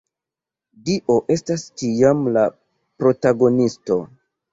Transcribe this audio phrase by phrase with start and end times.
[0.85, 2.45] Dio estas ĉiam la
[3.03, 3.99] protagonisto.